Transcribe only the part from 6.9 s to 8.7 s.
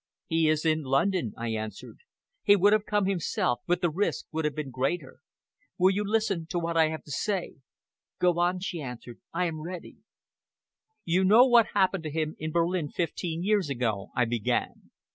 to say?" "Go on,"